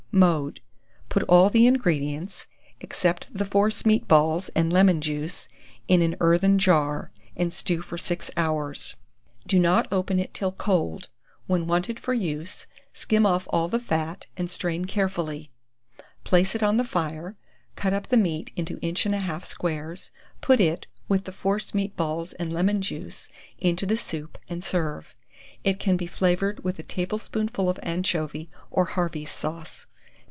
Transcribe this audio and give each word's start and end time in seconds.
Mode. 0.13 0.59
Put 1.07 1.23
all 1.23 1.49
the 1.49 1.65
ingredients, 1.65 2.45
except 2.81 3.29
the 3.33 3.45
force 3.45 3.85
meat 3.85 4.09
balls 4.09 4.49
and 4.49 4.71
lemon 4.71 4.99
juice, 4.99 5.47
in 5.87 6.01
an 6.01 6.17
earthen 6.19 6.59
jar, 6.59 7.13
and 7.37 7.53
stew 7.53 7.81
for 7.81 7.97
6 7.97 8.29
hours. 8.35 8.97
Do 9.47 9.57
not 9.57 9.87
open 9.89 10.19
it 10.19 10.33
till 10.33 10.51
cold. 10.51 11.07
When 11.47 11.65
wanted 11.65 11.97
for 11.97 12.13
use, 12.13 12.67
skim 12.91 13.25
off 13.25 13.47
all 13.51 13.69
the 13.69 13.79
fat, 13.79 14.25
and 14.35 14.51
strain 14.51 14.83
carefully; 14.83 15.49
place 16.25 16.55
it 16.55 16.61
on 16.61 16.75
the 16.75 16.83
fire, 16.83 17.37
cut 17.77 17.93
up 17.93 18.07
the 18.07 18.17
meat 18.17 18.51
into 18.57 18.79
inch 18.81 19.05
and 19.05 19.15
a 19.15 19.19
half 19.19 19.45
squares, 19.45 20.11
put 20.41 20.59
it, 20.59 20.87
with 21.07 21.23
the 21.23 21.31
force 21.31 21.73
meat 21.73 21.95
balls 21.95 22.33
and 22.33 22.51
lemon 22.51 22.81
juice, 22.81 23.29
into 23.59 23.85
the 23.85 23.95
soup, 23.95 24.37
and 24.49 24.61
serve. 24.61 25.15
It 25.63 25.79
can 25.79 25.95
be 25.95 26.05
flavoured 26.05 26.65
with 26.65 26.77
a 26.79 26.83
tablespoonful 26.83 27.69
of 27.69 27.79
anchovy, 27.81 28.49
or 28.69 28.83
Harvey's 28.83 29.31
sauce. 29.31 29.87